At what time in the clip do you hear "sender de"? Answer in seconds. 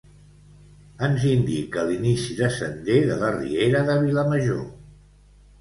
2.57-3.19